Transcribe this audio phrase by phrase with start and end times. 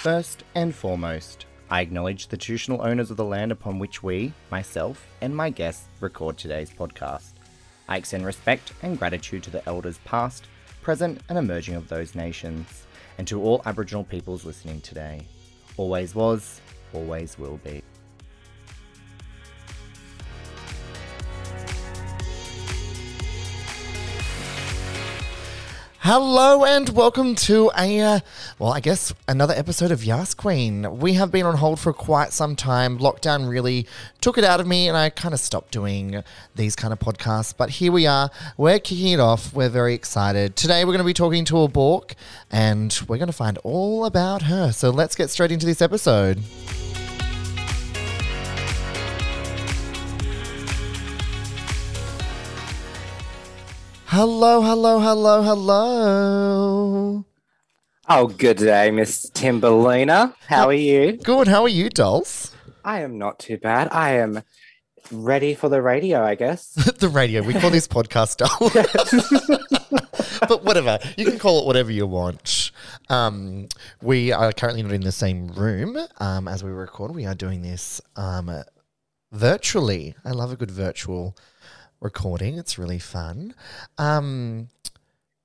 [0.00, 5.06] First and foremost, I acknowledge the traditional owners of the land upon which we, myself,
[5.20, 7.32] and my guests record today's podcast.
[7.86, 10.46] I extend respect and gratitude to the elders past,
[10.80, 12.86] present, and emerging of those nations,
[13.18, 15.26] and to all Aboriginal peoples listening today.
[15.76, 16.62] Always was,
[16.94, 17.82] always will be.
[26.12, 28.20] Hello and welcome to a, uh,
[28.58, 30.98] well, I guess another episode of Yas Queen.
[30.98, 32.98] We have been on hold for quite some time.
[32.98, 33.86] Lockdown really
[34.20, 36.24] took it out of me and I kind of stopped doing
[36.56, 37.54] these kind of podcasts.
[37.56, 38.28] But here we are.
[38.56, 39.54] We're kicking it off.
[39.54, 40.56] We're very excited.
[40.56, 42.16] Today we're going to be talking to a Bork
[42.50, 44.72] and we're going to find all about her.
[44.72, 46.42] So let's get straight into this episode.
[54.12, 57.24] Hello, hello, hello, hello.
[58.08, 60.34] Oh, good day, Miss Timberlina.
[60.48, 61.12] How are you?
[61.12, 61.46] Good.
[61.46, 62.50] How are you, dolls?
[62.84, 63.86] I am not too bad.
[63.92, 64.42] I am
[65.12, 66.70] ready for the radio, I guess.
[66.98, 67.40] the radio.
[67.44, 68.70] We call this podcast doll.
[70.48, 70.98] but whatever.
[71.16, 72.72] You can call it whatever you want.
[73.10, 73.68] Um,
[74.02, 77.14] we are currently not in the same room um, as we record.
[77.14, 78.50] We are doing this um,
[79.30, 80.16] virtually.
[80.24, 81.36] I love a good virtual
[82.00, 82.56] recording.
[82.56, 83.54] It's really fun.
[83.98, 84.68] Um,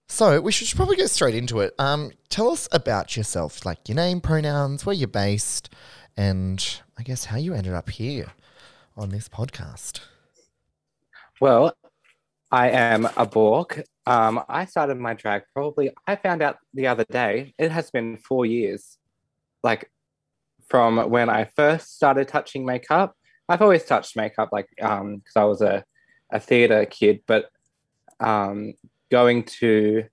[0.08, 1.74] so we should probably get straight into it.
[1.80, 5.70] Um, tell us about yourself, like your name, pronouns, where you're based,
[6.16, 8.34] and I guess how you ended up here
[8.96, 10.02] on this podcast.
[11.42, 11.74] Well,
[12.52, 13.84] I am a Bork.
[14.06, 18.18] Um, I started my drag probably, I found out the other day, it has been
[18.18, 18.98] four years.
[19.64, 19.90] Like
[20.68, 23.16] from when I first started touching makeup.
[23.48, 25.84] I've always touched makeup, like, um, because I was a
[26.36, 27.50] a theatre kid, but
[28.20, 28.74] um,
[29.10, 30.04] going to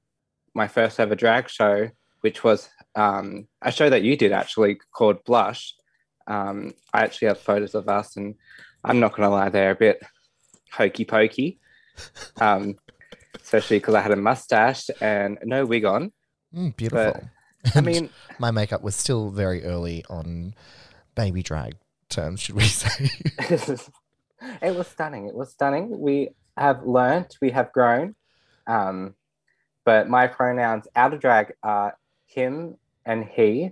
[0.54, 5.24] my first ever drag show, which was um, a show that you did actually called
[5.24, 5.74] Blush.
[6.28, 8.36] Um, I actually have photos of us, and
[8.84, 10.00] I'm not going to lie, they're a bit
[10.70, 11.58] hokey pokey,
[12.40, 12.76] um,
[13.42, 16.12] especially because I had a mustache and no wig on.
[16.54, 17.20] Mm, beautiful.
[17.64, 20.54] But, I mean, my makeup was still very early on
[21.16, 21.74] baby drag
[22.08, 23.10] terms, should we say?
[24.60, 25.26] it was stunning.
[25.26, 25.98] It was stunning.
[25.98, 28.14] We have learnt, we have grown.
[28.66, 29.14] Um,
[29.84, 33.70] but my pronouns out of drag are him and he,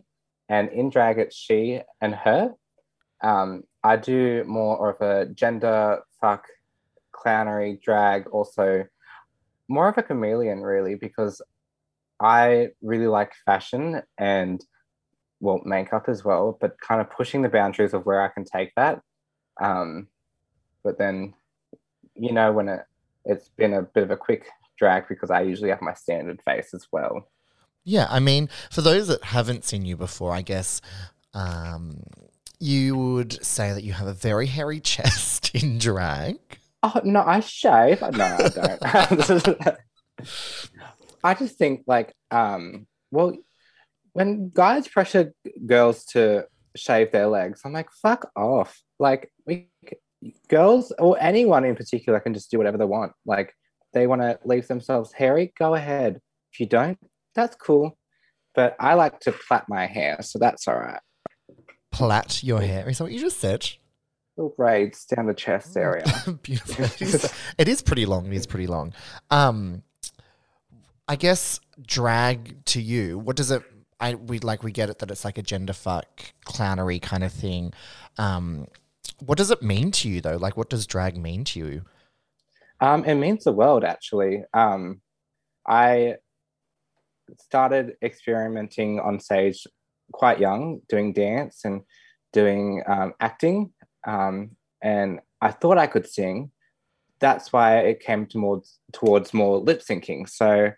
[0.48, 2.54] and in drag it's she and her.
[3.22, 6.46] Um, I do more of a gender fuck
[7.12, 8.86] clownery drag, also
[9.68, 11.40] more of a chameleon, really, because
[12.20, 14.62] I really like fashion and
[15.40, 18.74] well, makeup as well, but kind of pushing the boundaries of where I can take
[18.76, 19.00] that.
[19.60, 20.08] Um,
[20.82, 21.34] but then,
[22.14, 22.84] you know, when it
[23.24, 24.46] it's been a bit of a quick
[24.78, 27.28] drag because I usually have my standard face as well.
[27.84, 30.80] Yeah, I mean, for those that haven't seen you before, I guess
[31.34, 32.02] um,
[32.58, 36.38] you would say that you have a very hairy chest in drag.
[36.82, 38.00] Oh no, I shave.
[38.00, 39.76] No, I don't.
[41.22, 43.34] I just think like, um, well,
[44.12, 45.34] when guys pressure
[45.66, 48.82] girls to shave their legs, I'm like, fuck off.
[48.98, 49.68] Like we
[50.48, 53.12] girls or anyone in particular can just do whatever they want.
[53.24, 53.54] Like
[53.92, 56.20] they want to leave themselves hairy, go ahead.
[56.52, 56.98] If you don't,
[57.34, 57.96] that's cool.
[58.54, 61.00] But I like to plait my hair, so that's all right.
[61.92, 62.88] Plait your hair?
[62.88, 63.68] Is that what you just said?
[64.36, 66.04] Little braids down the chest oh, area.
[66.42, 66.84] Beautiful.
[66.84, 68.26] It is, it is pretty long.
[68.26, 68.92] It is pretty long.
[69.30, 69.82] Um,
[71.06, 73.18] I guess drag to you.
[73.18, 73.62] What does it?
[74.00, 76.06] I we like we get it that it's like a gender fuck
[76.46, 77.72] clownery kind of thing.
[78.16, 78.66] Um,
[79.20, 80.36] what does it mean to you though?
[80.36, 81.82] Like, what does drag mean to you?
[82.80, 84.44] Um, it means the world, actually.
[84.54, 85.02] Um,
[85.66, 86.16] I
[87.38, 89.66] started experimenting on stage
[90.12, 91.82] quite young, doing dance and
[92.32, 93.72] doing um, acting.
[94.06, 96.50] Um, and I thought I could sing.
[97.20, 100.28] That's why it came towards, towards more lip syncing.
[100.28, 100.72] So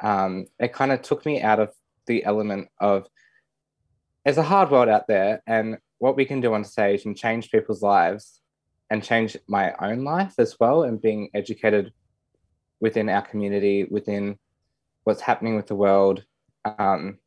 [0.00, 1.72] um, it kind of took me out of
[2.06, 3.06] the element of
[4.24, 5.42] it's a hard world out there.
[5.46, 8.40] And what we can do on stage and change people's lives
[8.90, 11.92] and change my own life as well and being educated
[12.80, 14.36] within our community within
[15.04, 16.24] what's happening with the world.
[16.64, 17.18] Um,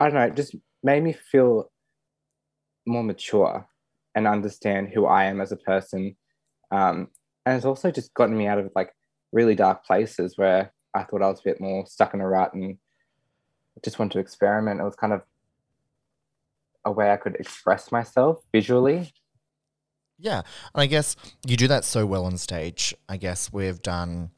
[0.00, 1.70] i don't know it just made me feel
[2.86, 3.66] more mature
[4.14, 6.16] and understand who i am as a person.
[6.70, 7.08] Um,
[7.44, 8.92] and it's also just gotten me out of like
[9.32, 12.54] really dark places where i thought i was a bit more stuck in a rut
[12.54, 12.78] and
[13.84, 14.80] just wanted to experiment.
[14.80, 15.22] It was kind of
[16.84, 19.12] a way I could express myself visually.
[20.18, 20.38] Yeah.
[20.74, 21.16] And I guess
[21.46, 22.94] you do that so well on stage.
[23.08, 24.30] I guess we've done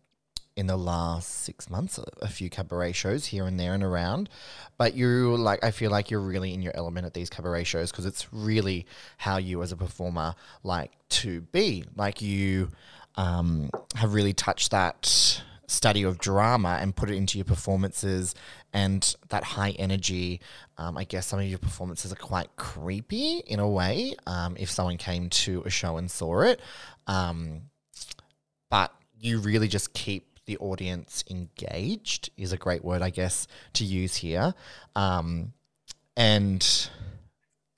[0.57, 4.29] in the last six months a, few cabaret shows here and there and around.
[4.77, 7.91] But you like, I feel like you're really in your element at these cabaret shows
[7.91, 11.85] because it's really how you as a performer like to be.
[11.97, 12.69] Like you
[13.17, 18.35] um, have really touched that study of drama and put it into your performances
[18.73, 20.41] and that high energy.
[20.79, 24.71] Um, I guess some of your performances are quite creepy in a way um, if
[24.71, 26.61] someone came to a show and saw it.
[27.07, 27.63] Um,
[28.71, 33.85] but you really just keep the audience engaged, is a great word, I guess, to
[33.85, 34.55] use here.
[34.97, 35.53] Um,
[36.17, 36.91] and.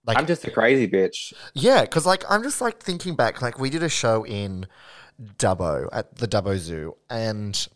[0.05, 1.33] Like, I'm just a crazy bitch.
[1.55, 4.67] Yeah, because like I'm just like thinking back, like we did a show in
[5.39, 7.69] Dubbo at the Dubbo Zoo, and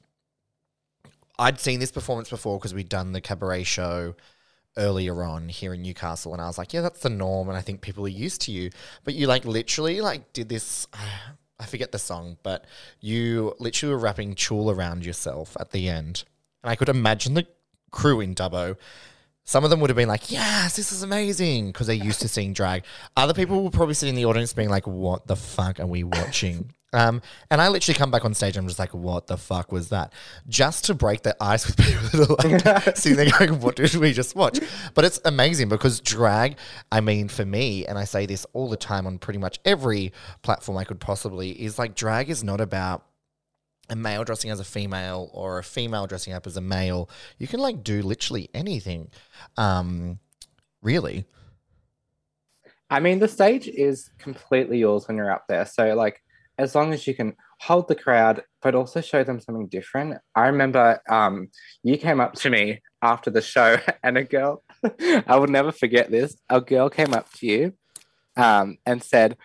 [1.39, 4.15] I'd seen this performance before because we'd done the cabaret show
[4.77, 7.61] earlier on here in Newcastle, and I was like, yeah, that's the norm, and I
[7.61, 8.71] think people are used to you.
[9.05, 10.87] But you like literally like did this.
[11.59, 12.67] I forget the song, but
[13.01, 16.25] you literally were wrapping tulle around yourself at the end,
[16.63, 17.47] and I could imagine the
[17.91, 18.77] crew in Dubbo.
[19.45, 22.29] Some of them would have been like, "Yes, this is amazing," because they're used to
[22.29, 22.85] seeing drag.
[23.17, 26.05] Other people will probably sit in the audience being like, "What the fuck are we
[26.05, 29.37] watching?" Um, and I literally come back on stage and I'm just like, what the
[29.37, 30.13] fuck was that?
[30.49, 33.95] Just to break the ice with people that are like sitting there going, what did
[33.97, 34.61] we just watch?
[34.95, 36.57] But it's amazing because drag,
[36.91, 40.13] I mean, for me, and I say this all the time on pretty much every
[40.43, 43.05] platform I could possibly, is like drag is not about
[43.89, 47.11] a male dressing as a female or a female dressing up as a male.
[47.39, 49.11] You can like do literally anything.
[49.57, 50.19] Um,
[50.83, 51.27] really.
[52.89, 55.67] I mean, the stage is completely yours when you're up there.
[55.67, 56.23] So, like,
[56.59, 60.19] as long as you can hold the crowd, but also show them something different.
[60.35, 61.49] I remember um,
[61.83, 64.63] you came up to me after the show, and a girl,
[65.01, 66.37] I will never forget this.
[66.49, 67.73] A girl came up to you
[68.37, 69.37] um, and said,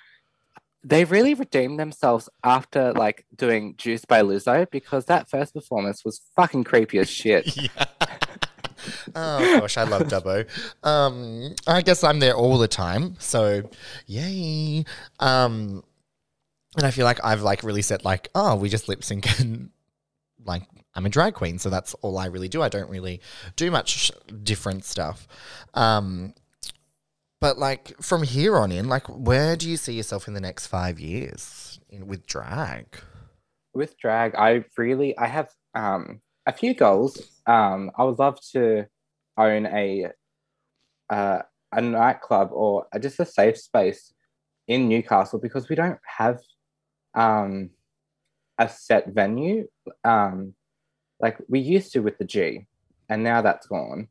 [0.84, 6.22] they really redeemed themselves after like doing Juice by Lizzo because that first performance was
[6.36, 7.56] fucking creepy as shit.
[7.78, 7.86] Yeah.
[9.14, 10.48] oh gosh, I love Dubbo.
[10.84, 13.70] Um, I guess I'm there all the time, so
[14.08, 14.86] yay.
[15.20, 15.84] Um,
[16.78, 19.70] and I feel like I've like really said like, oh, we just lip sync and
[20.46, 20.64] like
[20.94, 22.62] I'm a drag queen, so that's all I really do.
[22.62, 23.22] I don't really
[23.56, 24.12] do much
[24.44, 25.28] different stuff.
[25.74, 26.34] Um,
[27.40, 30.68] but like from here on in, like, where do you see yourself in the next
[30.68, 32.86] five years in, with drag?
[33.74, 37.42] With drag, I really I have um, a few goals.
[37.48, 38.86] Um, I would love to
[39.38, 40.08] own a
[41.10, 41.40] uh,
[41.72, 44.14] a nightclub or just a safe space
[44.68, 46.40] in Newcastle because we don't have
[47.16, 47.72] um,
[48.58, 49.68] a set venue.
[50.04, 50.54] Um,
[51.20, 52.66] like we used to with the G,
[53.10, 54.08] and now that's gone.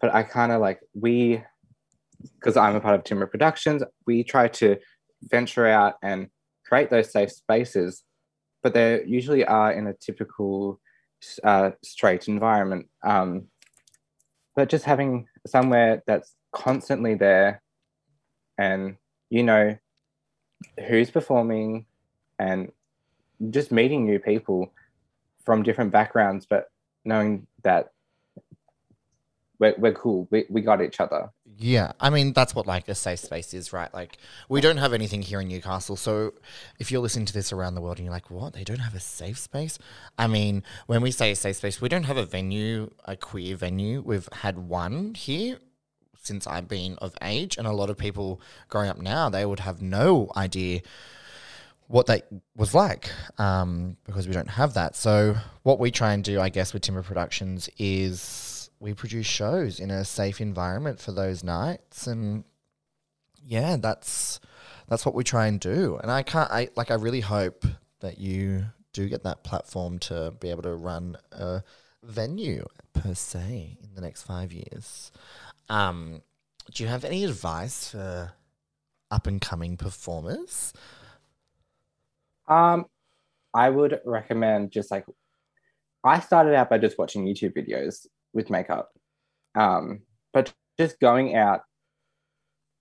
[0.00, 1.42] But I kind of like we,
[2.38, 4.76] because I'm a part of Timber Productions, we try to
[5.22, 6.28] venture out and
[6.66, 8.02] create those safe spaces,
[8.62, 10.80] but they usually are in a typical
[11.44, 12.88] uh, straight environment.
[13.04, 13.48] Um,
[14.56, 17.62] but just having somewhere that's constantly there,
[18.58, 18.96] and
[19.30, 19.76] you know
[20.88, 21.86] who's performing,
[22.42, 22.72] and
[23.50, 24.72] just meeting new people
[25.44, 26.70] from different backgrounds, but
[27.04, 27.92] knowing that
[29.60, 30.26] we're, we're cool.
[30.32, 31.30] We, we got each other.
[31.56, 31.92] Yeah.
[32.00, 33.92] I mean, that's what like a safe space is, right?
[33.94, 34.18] Like,
[34.48, 35.94] we don't have anything here in Newcastle.
[35.96, 36.34] So
[36.80, 38.54] if you're listening to this around the world and you're like, what?
[38.54, 39.78] They don't have a safe space?
[40.18, 43.54] I mean, when we say a safe space, we don't have a venue, a queer
[43.54, 44.02] venue.
[44.04, 45.58] We've had one here
[46.20, 47.56] since I've been of age.
[47.56, 50.80] And a lot of people growing up now, they would have no idea
[51.92, 54.96] what that was like um, because we don't have that.
[54.96, 59.78] So what we try and do, I guess, with Timber Productions is we produce shows
[59.78, 62.44] in a safe environment for those nights, and
[63.44, 64.40] yeah, that's
[64.88, 65.98] that's what we try and do.
[66.02, 67.66] And I can't, I like, I really hope
[68.00, 71.62] that you do get that platform to be able to run a
[72.02, 75.12] venue per se in the next five years.
[75.68, 76.22] Um,
[76.72, 78.32] do you have any advice for
[79.10, 80.72] up and coming performers?
[82.52, 82.84] Um,
[83.54, 85.06] I would recommend just like
[86.04, 88.90] I started out by just watching YouTube videos with makeup.
[89.54, 90.00] Um,
[90.32, 91.62] but just going out,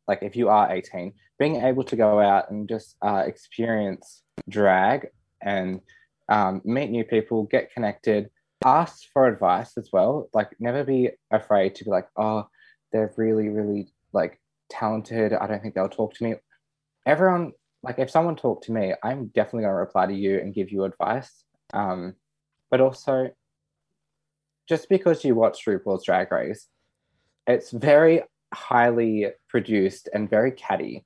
[0.07, 5.07] like if you are 18, being able to go out and just uh, experience drag
[5.41, 5.81] and
[6.29, 8.29] um, meet new people, get connected,
[8.65, 10.29] ask for advice as well.
[10.33, 12.47] Like never be afraid to be like, oh,
[12.91, 15.33] they're really, really like talented.
[15.33, 16.35] I don't think they'll talk to me.
[17.05, 20.53] Everyone like if someone talked to me, I'm definitely going to reply to you and
[20.53, 21.43] give you advice.
[21.73, 22.15] Um,
[22.69, 23.31] but also,
[24.69, 26.67] just because you watch RuPaul's Drag Race,
[27.47, 28.23] it's very
[28.53, 31.05] highly produced and very catty.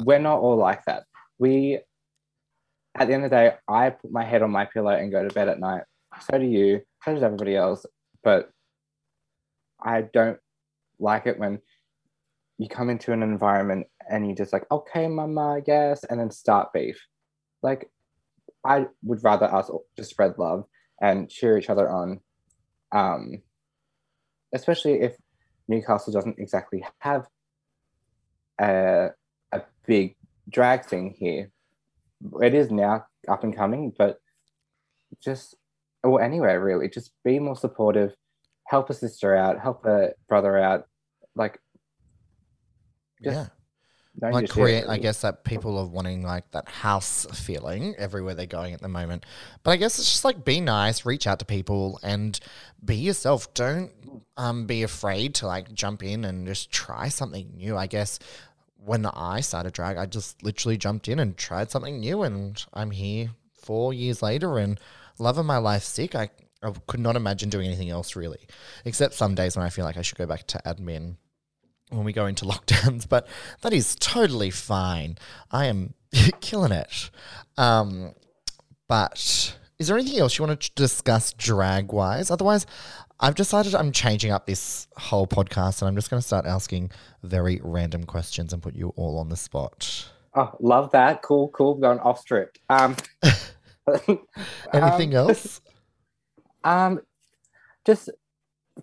[0.00, 1.04] We're not all like that.
[1.38, 1.80] We,
[2.94, 5.26] at the end of the day, I put my head on my pillow and go
[5.26, 5.82] to bed at night
[6.20, 6.82] So do you.
[7.04, 7.84] So does everybody else.
[8.22, 8.50] But
[9.82, 10.38] I don't
[10.98, 11.60] like it when
[12.58, 16.72] you come into an environment and you just like, okay, mama, yes, and then start
[16.72, 16.98] beef.
[17.62, 17.90] Like,
[18.64, 20.64] I would rather us just spread love
[21.00, 22.20] and cheer each other on.
[22.92, 23.42] Um,
[24.54, 25.16] especially if
[25.68, 27.26] Newcastle doesn't exactly have
[28.60, 29.08] a,
[29.52, 30.16] a big
[30.48, 31.50] drag thing here.
[32.40, 34.18] It is now up and coming, but
[35.22, 35.56] just
[36.02, 38.14] or anywhere really, just be more supportive,
[38.64, 40.86] help a sister out, help a brother out,
[41.34, 41.58] like
[43.22, 43.46] just yeah.
[44.18, 47.26] Don't like just do it, create i guess that people are wanting like that house
[47.34, 49.24] feeling everywhere they're going at the moment.
[49.62, 52.38] But i guess it's just like be nice reach out to people and
[52.84, 53.52] be yourself.
[53.54, 53.92] Don't
[54.36, 57.76] um be afraid to like jump in and just try something new.
[57.76, 58.18] I guess
[58.78, 62.92] when i started drag i just literally jumped in and tried something new and i'm
[62.92, 63.30] here
[63.66, 64.78] four years later and
[65.18, 66.14] loving my life sick.
[66.14, 66.30] I
[66.62, 68.46] I could not imagine doing anything else really,
[68.84, 71.16] except some days when I feel like I should go back to admin
[71.90, 73.26] when we go into lockdowns, but
[73.62, 75.18] that is totally fine.
[75.50, 75.94] I am
[76.40, 77.10] killing it.
[77.56, 78.14] Um,
[78.88, 82.30] but is there anything else you want to discuss drag wise?
[82.30, 82.66] Otherwise,
[83.18, 86.90] I've decided I'm changing up this whole podcast and I'm just going to start asking
[87.22, 90.10] very random questions and put you all on the spot.
[90.34, 91.22] Oh, love that.
[91.22, 91.76] Cool, cool.
[91.76, 92.58] Going off script.
[92.68, 92.94] Um,
[94.72, 95.60] Anything um, else?
[96.62, 97.00] Um,
[97.86, 98.10] just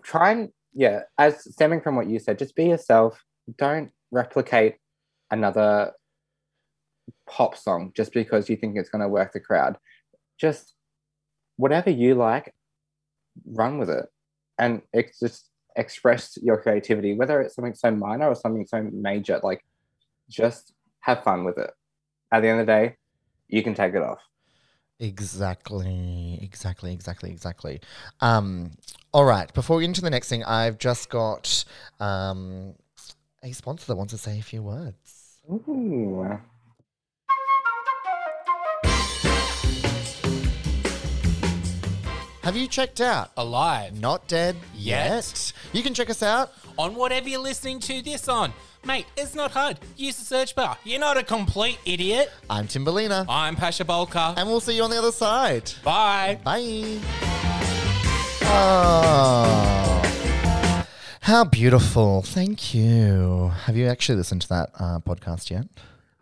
[0.02, 3.22] try and yeah, as stemming from what you said, just be yourself.
[3.56, 4.76] Don't replicate
[5.30, 5.92] another
[7.28, 9.76] pop song just because you think it's going to work the crowd.
[10.38, 10.74] Just
[11.56, 12.54] whatever you like,
[13.46, 14.06] run with it,
[14.58, 19.40] and ex- just express your creativity, whether it's something so minor or something so major.
[19.42, 19.64] Like,
[20.28, 21.70] just have fun with it.
[22.32, 22.96] At the end of the day,
[23.48, 24.20] you can take it off.
[25.00, 27.80] Exactly, exactly, exactly, exactly.
[28.20, 28.72] Um,
[29.12, 31.64] all right, before we get into the next thing, I've just got
[32.00, 32.74] um,
[33.42, 35.40] a sponsor that wants to say a few words.
[35.50, 36.38] Ooh.
[42.42, 45.08] Have you checked out alive Not Dead Yet.
[45.08, 45.52] Yet?
[45.72, 46.52] You can check us out.
[46.76, 48.52] on whatever you're listening to this on.
[48.86, 49.78] Mate, it's not hard.
[49.96, 50.76] Use the search bar.
[50.84, 52.30] You're not a complete idiot.
[52.50, 54.36] I'm Timberlina, I'm Pasha Bolka.
[54.36, 55.72] and we'll see you on the other side.
[55.82, 56.38] Bye.
[56.44, 57.00] Bye.
[58.46, 60.02] Oh,
[61.22, 62.20] how beautiful.
[62.22, 63.52] Thank you.
[63.64, 65.64] Have you actually listened to that uh, podcast yet?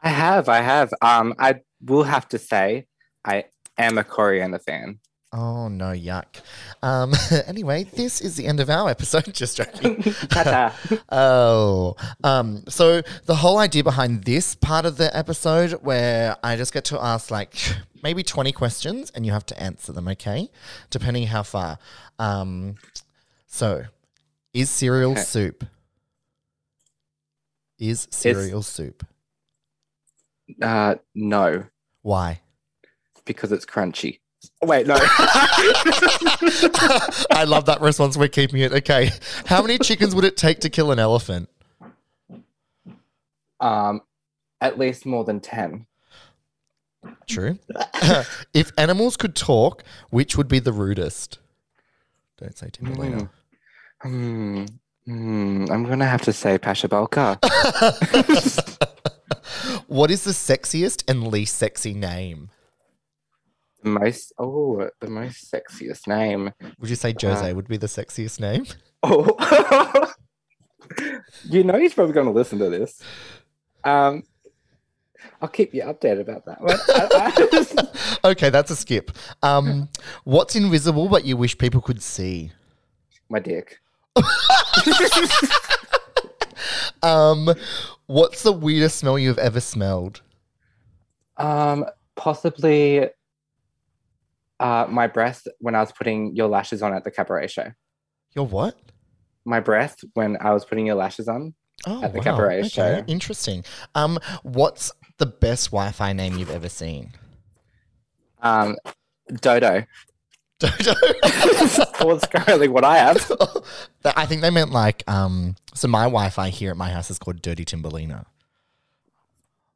[0.02, 0.94] I have, I have.
[1.02, 2.86] Um, I will have to say,
[3.24, 3.44] I
[3.76, 5.00] am a Coriander fan.
[5.34, 6.26] Oh, no, yuck.
[6.82, 7.14] Um,
[7.46, 9.24] anyway, this is the end of our episode.
[9.34, 10.02] Just joking.
[11.10, 16.72] Oh, um, so the whole idea behind this part of the episode, where I just
[16.72, 17.54] get to ask like
[18.02, 20.50] maybe twenty questions, and you have to answer them, okay?
[20.90, 21.78] Depending how far.
[22.18, 22.74] Um,
[23.46, 23.84] so,
[24.52, 25.22] is cereal Okay.
[25.22, 25.64] soup?
[27.78, 29.06] Is cereal soup?
[30.60, 31.64] uh, no,
[32.02, 32.40] Why?
[33.24, 34.18] because it's crunchy.
[34.62, 34.94] Wait, no.
[37.30, 38.16] I love that response.
[38.16, 38.72] We're keeping it.
[38.72, 39.10] Okay.
[39.46, 41.48] How many chickens would it take to kill an elephant?
[43.62, 44.02] um,
[44.60, 45.86] at least more than 10.
[47.26, 47.58] True.
[48.52, 51.38] if animals could talk, which would be the rudest?
[52.38, 53.30] Don't say Timberlina.
[54.00, 54.64] Hmm.
[55.06, 55.66] Hmm.
[55.70, 57.38] I'm going to have to say Pasha Balka.
[59.86, 62.50] what is the sexiest and least sexy name?
[63.82, 66.52] The most, oh, the most sexiest name.
[66.78, 68.66] Would you say Jose would be the sexiest name?
[69.04, 69.36] Oh.
[71.42, 73.02] you know he's probably going to listen to this.
[73.82, 74.22] Um,
[75.40, 76.60] I'll keep you updated about that.
[76.60, 77.88] one.
[78.24, 79.10] Okay, that's a skip.
[79.42, 79.88] Um,
[80.22, 82.52] what's invisible but you wish people could see?
[83.28, 83.80] my dick.
[87.02, 87.52] Um,
[88.06, 90.22] what's the weirdest smell you've ever smelled?
[91.36, 91.84] Um,
[92.14, 93.08] possibly
[94.62, 97.72] uh, my breath when I was putting your lashes on at the cabaret show.
[98.34, 98.78] Your what?
[99.44, 101.54] My breath when I was putting your lashes on.
[101.84, 102.24] Oh, At the wow.
[102.24, 102.68] cabaret okay.
[102.68, 103.04] show.
[103.08, 103.64] Interesting.
[103.94, 107.12] Um, what's the best Wi-Fi name you've ever seen?
[108.40, 108.76] Um,
[109.40, 109.84] Dodo.
[110.60, 110.92] Dodo.
[111.24, 113.32] it's currently what I have.
[114.04, 115.56] I think they meant like um.
[115.74, 118.26] So my Wi-Fi here at my house is called Dirty Timberlina.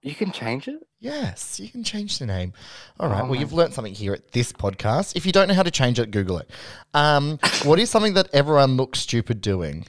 [0.07, 0.79] You can change it.
[1.01, 2.53] Yes, you can change the name.
[3.01, 3.25] All right.
[3.25, 5.17] Oh well, you've learned something here at this podcast.
[5.17, 6.49] If you don't know how to change it, Google it.
[6.95, 9.85] Um, what is something that everyone looks stupid doing?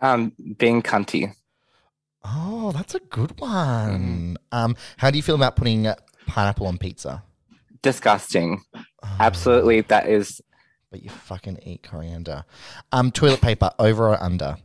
[0.00, 1.34] Um, being cunty.
[2.24, 4.38] Oh, that's a good one.
[4.50, 5.86] Um, how do you feel about putting
[6.26, 7.22] pineapple on pizza?
[7.82, 8.62] Disgusting.
[8.74, 8.82] Oh,
[9.20, 10.40] absolutely, that is.
[10.90, 12.46] But you fucking eat coriander.
[12.92, 14.56] Um, toilet paper over or under?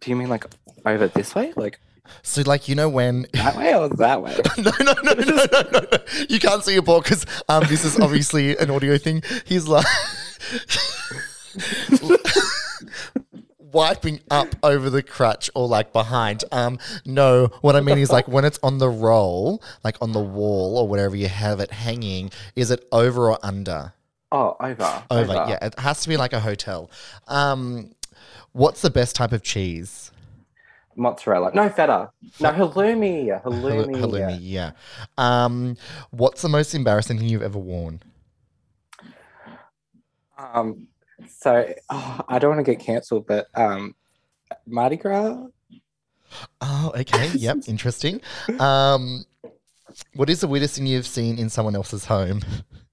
[0.00, 0.44] Do you mean like
[0.84, 1.80] over this way, like
[2.22, 4.36] So, like, you know when that way, or that way?
[4.58, 5.98] no, no, no, no, no, no, no.
[6.28, 9.22] You can't see your ball because um, this is obviously an audio thing.
[9.44, 9.86] He's like
[13.58, 16.44] wiping up over the crutch or like behind.
[16.52, 20.20] Um, no, what I mean is like when it's on the roll, like on the
[20.20, 23.92] wall or whatever you have it hanging, is it over or under?
[24.32, 25.02] Oh, over.
[25.10, 25.58] Over, yeah.
[25.62, 26.90] It has to be like a hotel.
[27.28, 27.92] Um,
[28.52, 30.10] what's the best type of cheese?
[30.96, 31.50] Mozzarella.
[31.54, 32.10] No, feta.
[32.40, 33.42] No, halloumi.
[33.42, 33.96] Halloumi.
[33.96, 34.72] Halloumi, yeah.
[35.18, 35.76] Um,
[36.10, 38.00] what's the most embarrassing thing you've ever worn?
[40.38, 40.88] Um,
[41.28, 43.94] so oh, I don't want to get cancelled, but um,
[44.66, 45.46] Mardi Gras.
[46.60, 47.28] Oh, okay.
[47.34, 47.58] Yep.
[47.66, 48.20] Interesting.
[48.58, 49.24] Um,
[50.14, 52.40] what is the weirdest thing you've seen in someone else's home?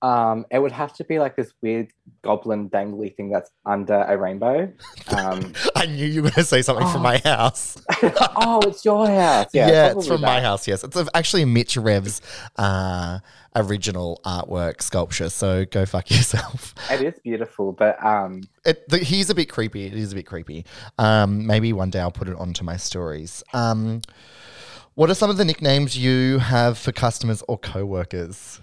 [0.00, 1.88] Um, it would have to be like this weird
[2.22, 4.72] goblin dangly thing that's under a rainbow.
[5.16, 7.76] Um, I knew you were going to say something from my house.
[8.36, 9.48] oh, it's your house.
[9.52, 10.68] Yeah, Yeah, it's from my house.
[10.68, 12.20] Yes, it's actually Mitch Rev's
[12.56, 13.18] uh,
[13.56, 15.30] original artwork sculpture.
[15.30, 16.74] So go fuck yourself.
[16.90, 19.86] It is beautiful, but um, It, the, he's a bit creepy.
[19.86, 20.64] It is a bit creepy.
[20.98, 23.42] Um, maybe one day I'll put it onto my stories.
[23.52, 24.02] Um,
[24.94, 28.60] what are some of the nicknames you have for customers or co-workers?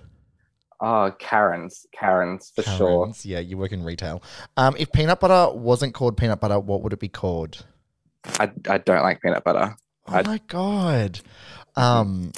[0.82, 3.12] Oh, Karens, Karens for sure.
[3.24, 4.22] Yeah, you work in retail.
[4.58, 7.65] Um, if peanut butter wasn't called peanut butter, what would it be called?
[8.39, 9.75] I, I don't like peanut butter.
[10.08, 11.20] Oh I- my god.
[11.75, 12.32] Um,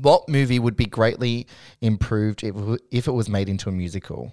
[0.00, 1.46] what movie would be greatly
[1.80, 2.54] improved if,
[2.90, 4.32] if it was made into a musical?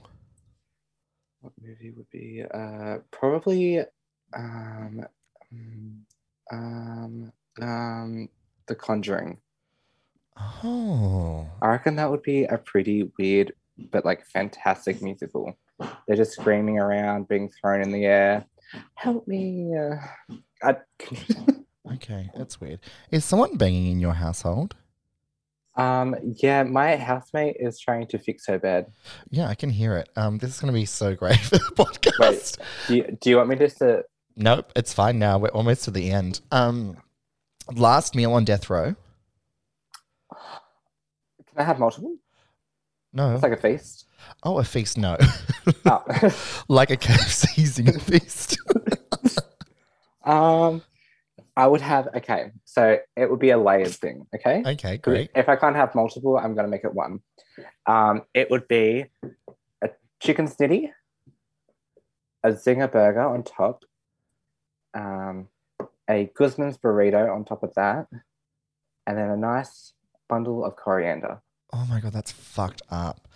[1.41, 2.44] What movie would be?
[2.51, 3.79] Uh, probably
[4.36, 5.06] um,
[5.53, 6.00] mm,
[6.51, 8.29] um, um,
[8.67, 9.38] The Conjuring.
[10.63, 13.54] Oh, I reckon that would be a pretty weird
[13.91, 15.58] but like fantastic musical.
[16.08, 18.45] They're just screaming around, being thrown in the air.
[18.95, 19.71] Help me!
[19.78, 19.95] Uh,
[20.63, 20.78] I,
[21.93, 22.80] okay, that's weird.
[23.12, 24.76] Is someone banging in your household?
[25.78, 28.88] um, yeah, my housemate is trying to fix her bed.
[29.30, 30.10] Yeah, I can hear it.
[30.15, 32.58] Um, this is going to be so great for the podcast.
[32.88, 34.04] Do you, do you want me just to?
[34.36, 35.38] Nope, it's fine now.
[35.38, 36.41] We're almost to the end.
[36.52, 36.97] Um,
[37.76, 38.95] last meal on death row.
[41.58, 42.15] Can I have multiple?
[43.13, 43.34] No.
[43.34, 44.06] It's like a feast.
[44.43, 44.96] oh, a feast.
[44.96, 45.17] No,
[45.86, 46.04] Oh.
[46.67, 48.60] like a KFC zinger feast.
[50.24, 50.84] um,
[51.56, 52.10] I would have.
[52.17, 54.28] Okay, so it would be a layered thing.
[54.36, 54.62] Okay.
[54.63, 55.32] Okay, great.
[55.36, 57.22] If I can't have multiple, I'm going to make it one.
[57.88, 59.06] Um, it would be
[59.82, 59.89] a
[60.20, 60.91] chicken snitty,
[62.43, 63.84] a zinger burger on top,
[64.93, 65.48] um,
[66.08, 68.06] a Guzman's burrito on top of that,
[69.08, 69.93] and then a nice
[70.30, 71.41] bundle of coriander.
[71.73, 73.27] Oh my god, that's fucked up.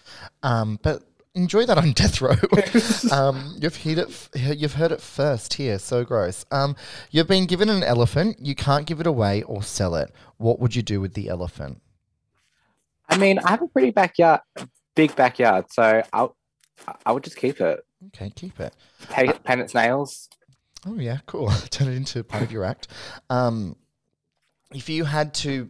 [0.44, 1.04] Um, but
[1.36, 2.36] enjoy that on death row.
[3.12, 4.10] um, you've heard it.
[4.10, 5.80] f- You've heard it first here.
[5.80, 6.46] So gross.
[6.52, 6.76] Um,
[7.12, 8.38] you've been given an elephant.
[8.40, 10.14] You can't give it away or sell it.
[10.38, 11.82] What would you do with the elephant?
[13.10, 14.40] I mean, I have a pretty backyard,
[14.96, 16.36] big backyard, so I'll,
[17.06, 17.86] I would just keep it.
[18.08, 18.74] Okay, keep it.
[19.10, 20.30] Paint, paint its nails.
[20.88, 21.50] Oh yeah, cool.
[21.70, 22.88] Turn it into part of your act.
[23.30, 23.76] Um,
[24.74, 25.70] if you had to,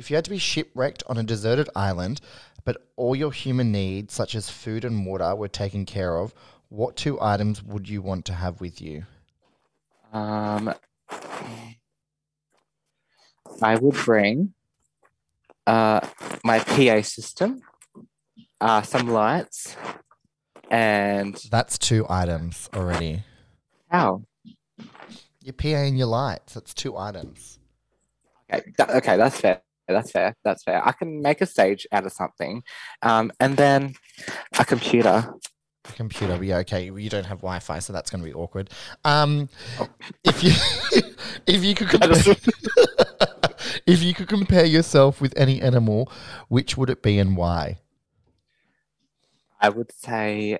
[0.00, 2.22] if you had to be shipwrecked on a deserted island,
[2.64, 6.32] but all your human needs, such as food and water, were taken care of,
[6.70, 9.04] what two items would you want to have with you?
[10.14, 10.74] Um,
[13.60, 14.54] I would bring
[15.66, 16.00] uh,
[16.42, 17.60] my PA system,
[18.58, 19.76] uh, some lights,
[20.70, 23.24] and That's two items already.
[23.90, 24.22] how?
[25.42, 26.54] Your PA and your lights.
[26.54, 27.58] That's two items.
[28.50, 29.60] Okay, that, okay, that's fair.
[29.92, 30.36] That's fair.
[30.44, 30.86] That's fair.
[30.86, 32.62] I can make a stage out of something,
[33.02, 33.94] um, and then
[34.58, 35.32] a computer.
[35.88, 36.42] A computer.
[36.42, 36.84] Yeah, okay.
[36.90, 38.70] You don't have Wi-Fi, so that's going to be awkward.
[39.04, 39.48] Um,
[40.24, 40.52] if you
[41.46, 42.10] if you could compare,
[43.86, 46.10] if you could compare yourself with any animal,
[46.48, 47.78] which would it be and why?
[49.60, 50.58] I would say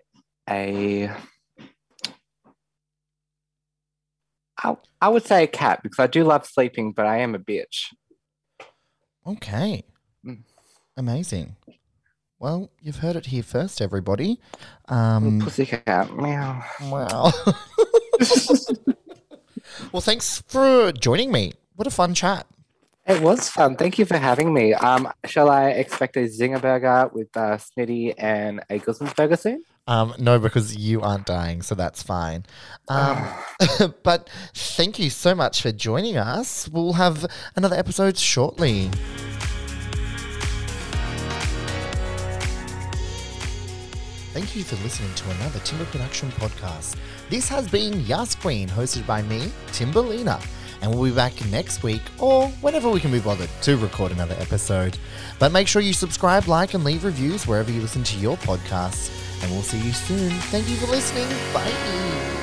[0.48, 1.10] a.
[4.62, 7.38] I, I would say a cat because I do love sleeping, but I am a
[7.38, 7.86] bitch.
[9.26, 9.84] Okay.
[10.24, 10.42] Mm.
[10.96, 11.56] Amazing.
[12.38, 14.40] Well, you've heard it here first, everybody.
[14.88, 16.64] Um, Pussycat, meow.
[16.84, 17.30] wow.
[19.92, 21.52] well, thanks for joining me.
[21.76, 22.46] What a fun chat.
[23.06, 23.76] It was fun.
[23.76, 24.72] Thank you for having me.
[24.72, 29.62] Um, shall I expect a zinger burger with uh, Snitty and a Guzman's burger soon?
[29.90, 32.46] Um, no, because you aren't dying, so that's fine.
[32.86, 33.26] Um,
[34.04, 36.68] but thank you so much for joining us.
[36.68, 37.26] We'll have
[37.56, 38.88] another episode shortly.
[44.32, 46.94] Thank you for listening to another Timber Production podcast.
[47.28, 50.40] This has been Yas Queen, hosted by me, Timberlina
[50.82, 54.36] and we'll be back next week or whenever we can be bothered to record another
[54.38, 54.96] episode.
[55.38, 59.19] But make sure you subscribe, like, and leave reviews wherever you listen to your podcasts
[59.42, 60.30] and we'll see you soon.
[60.50, 61.28] Thank you for listening.
[61.52, 62.39] Bye.